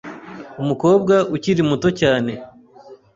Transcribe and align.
Umukobwa 0.61 1.15
ukiri 1.35 1.61
muto 1.69 1.89
cyane. 1.99 2.33